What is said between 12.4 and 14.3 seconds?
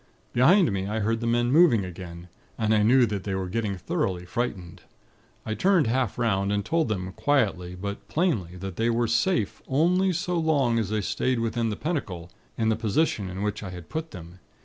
in the position in which I had put